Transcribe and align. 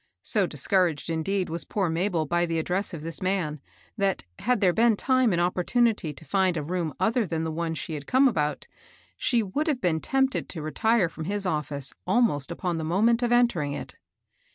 So 0.23 0.47
discouraged, 0.47 1.11
indeed, 1.11 1.47
was 1.47 1.63
poor 1.63 1.87
Mabel 1.87 2.25
by 2.25 2.47
the 2.47 2.57
address 2.57 2.91
of 2.91 3.03
this 3.03 3.21
man, 3.21 3.61
that, 3.99 4.25
had 4.39 4.59
there 4.59 4.73
been 4.73 4.95
time 4.95 5.31
and 5.31 5.39
opportunity 5.39 6.11
to 6.11 6.25
find 6.25 6.57
a 6.57 6.63
room 6.63 6.95
other 6.99 7.27
than 7.27 7.43
the 7.43 7.51
one 7.51 7.75
she 7.75 7.93
had 7.93 8.07
come 8.07 8.27
about, 8.27 8.65
she 9.15 9.43
would 9.43 9.67
have 9.67 9.79
been 9.79 10.01
tempted 10.01 10.49
to 10.49 10.61
retire 10.63 11.07
firom 11.07 11.27
his 11.27 11.45
office 11.45 11.93
almost 12.07 12.49
upon 12.49 12.79
the 12.79 12.83
moment 12.83 13.21
of 13.21 13.31
entering 13.31 13.73
it. 13.73 13.95